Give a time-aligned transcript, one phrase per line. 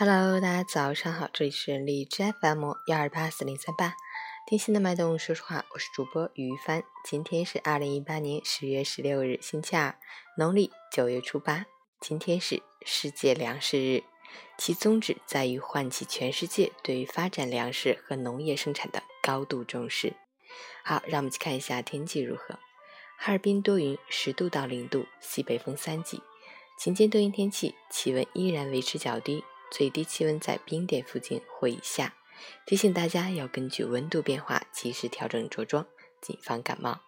[0.00, 3.96] Hello，大家早上好，这里是荔枝 FM 幺二八四零三八，
[4.46, 6.84] 听心的脉动，说实话，我是主播于帆。
[7.04, 9.98] 今天是二零一八年十月十六日，星期二，
[10.36, 11.66] 农历九月初八。
[11.98, 14.04] 今天是世界粮食日，
[14.56, 20.14] 其宗旨在于唤起全世界对于发展粮食和农业生产的高度重视。
[20.84, 22.60] 好，让我们去看一下天气如何。
[23.16, 26.22] 哈尔滨多云，十度到零度，西北风三级。
[26.78, 32.14] 晴间多云天气，气温依然维持较低，最低气温在冰点附近或以下。
[32.64, 35.86] 提醒大家要根据温度变化及时调整着装，
[36.20, 37.00] 谨防感冒。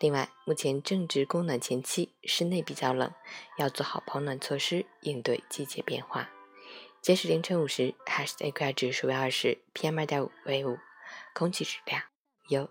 [0.00, 3.12] 另外，目前正值供暖前期，室内比较冷，
[3.56, 6.30] 要做好保暖措施，应对季节变化。
[7.00, 10.76] 截止凌晨五时，海市 AQI 指数为二十，PM 二点五为五，
[11.32, 12.02] 空气质量
[12.48, 12.68] 优。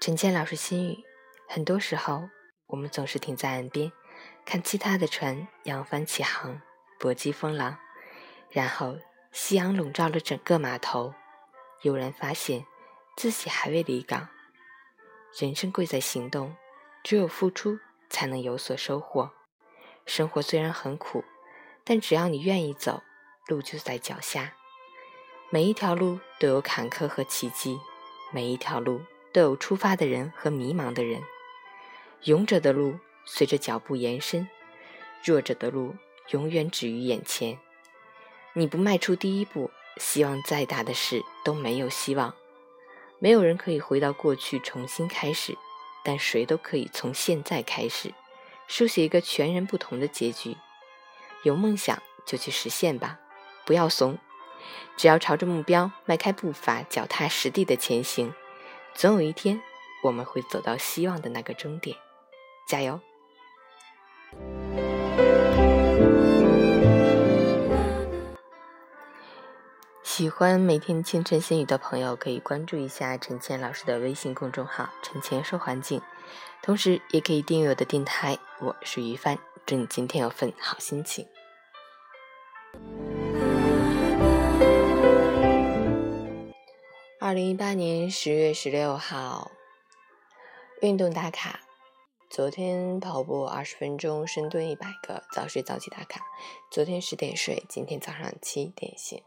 [0.00, 1.04] 陈倩老师心语：
[1.48, 2.28] 很多时候，
[2.66, 3.92] 我们总是停在岸边，
[4.44, 6.60] 看其他的船扬帆起航，
[6.98, 7.78] 搏击风浪，
[8.50, 8.98] 然后
[9.32, 11.14] 夕阳笼罩了整个码头，
[11.82, 12.66] 悠然发现
[13.16, 14.28] 自己还未离港。
[15.38, 16.56] 人生贵在行动，
[17.02, 19.32] 只有付出才能有所收获。
[20.06, 21.24] 生活虽然很苦，
[21.84, 23.02] 但只要你愿意走，
[23.48, 24.54] 路就在脚下。
[25.50, 27.80] 每一条路都有坎坷和奇迹，
[28.32, 29.02] 每一条路。
[29.32, 31.20] 都有出发的人和迷茫的人，
[32.22, 34.48] 勇者的路随着脚步延伸，
[35.24, 35.94] 弱者的路
[36.30, 37.58] 永远止于眼前。
[38.52, 42.34] 你不迈出第一步，希望再大的事都没有希望。
[43.18, 45.56] 没有人可以回到过去重新开始，
[46.04, 48.12] 但谁都可以从现在开始，
[48.68, 50.56] 书写一个全然不同的结局。
[51.42, 53.18] 有梦想就去实现吧，
[53.64, 54.18] 不要怂，
[54.96, 58.34] 只要朝着目标迈开步伐，脚踏实地的前行。
[58.94, 59.60] 总有一天，
[60.02, 61.96] 我们会走到希望的那个终点，
[62.68, 63.00] 加油！
[70.02, 76.00] 喜欢每天清晨心语的朋友，可以关注一下陈倩老师的微信公众号“陈倩说环境”，
[76.62, 78.38] 同时也可以订阅我的电台。
[78.60, 81.26] 我是于帆，祝你今天有份好心情。
[87.18, 89.50] 二零一八年十月十六号，
[90.80, 91.63] 运动打卡。
[92.34, 96.20] 昨天跑步二十分钟，深蹲一百个，早睡早起打卡。
[96.68, 99.22] 昨天十点睡，今天早上七点醒。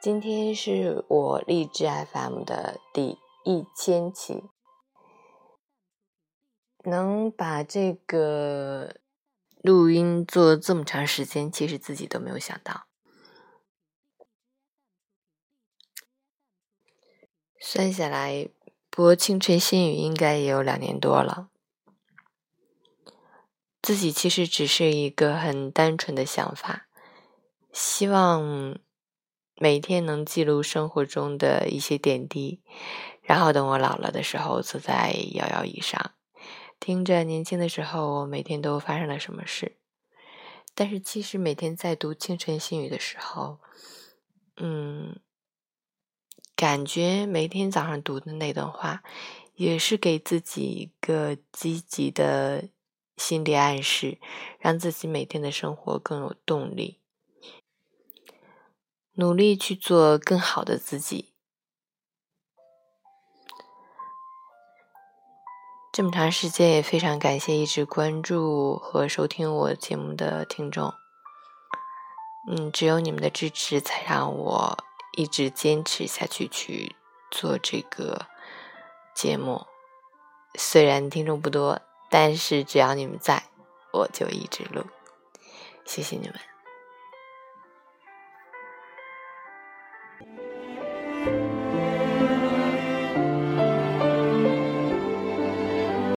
[0.00, 4.44] 今天是我励志 FM 的第一千期，
[6.84, 8.94] 能把这个
[9.60, 12.86] 录音做这么长时间，其实自己都没有想到。
[17.58, 18.48] 算下来，
[18.90, 21.50] 播青春心语应该也有两年多了。
[23.84, 26.86] 自己其实只是一个很单纯的想法，
[27.70, 28.78] 希望
[29.56, 32.62] 每天能记录生活中的一些点滴，
[33.20, 36.12] 然后等我老了的时候，坐在摇摇椅上，
[36.80, 39.76] 听着年轻的时候我每天都发生了什么事。
[40.74, 43.58] 但是其实每天在读清晨心语的时候，
[44.56, 45.20] 嗯。
[46.56, 49.02] 感觉每天早上读的那段话，
[49.56, 52.68] 也是给自己一个积极的
[53.16, 54.18] 心理暗示，
[54.58, 57.00] 让自己每天的生活更有动力，
[59.14, 61.34] 努力去做更好的自己。
[65.92, 70.92] 这么长时间，也非常感谢一直关注和收听我节目的听众。
[72.50, 74.84] 嗯，只有你们的支持，才让我。
[75.16, 76.96] 一直坚持下去去
[77.30, 78.26] 做这个
[79.14, 79.64] 节目，
[80.58, 81.80] 虽然听众不多，
[82.16, 83.42] 但是只要你们在
[83.92, 84.84] 我就一直录。
[85.84, 86.38] 谢谢你们。